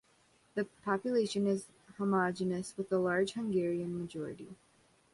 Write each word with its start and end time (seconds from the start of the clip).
The 0.55 0.65
population 0.65 1.45
is 1.45 1.67
homogeneous 1.99 2.75
with 2.75 2.91
a 2.91 2.97
large 2.97 3.33
Hungarian 3.33 3.95
majority. 3.99 4.55